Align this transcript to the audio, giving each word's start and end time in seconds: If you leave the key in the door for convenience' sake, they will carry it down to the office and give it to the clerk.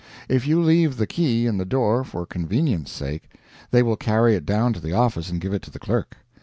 If 0.27 0.47
you 0.47 0.59
leave 0.59 0.97
the 0.97 1.05
key 1.05 1.45
in 1.45 1.57
the 1.59 1.63
door 1.63 2.03
for 2.03 2.25
convenience' 2.25 2.91
sake, 2.91 3.29
they 3.69 3.83
will 3.83 3.97
carry 3.97 4.35
it 4.35 4.47
down 4.47 4.73
to 4.73 4.79
the 4.79 4.93
office 4.93 5.29
and 5.29 5.39
give 5.39 5.53
it 5.53 5.61
to 5.61 5.69
the 5.69 5.77
clerk. 5.77 6.17